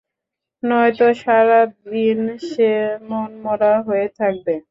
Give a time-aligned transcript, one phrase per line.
[0.63, 2.19] নয়তো সারাদিন
[2.47, 2.71] সে
[3.09, 4.53] মনমরা হয়ে থাকবে।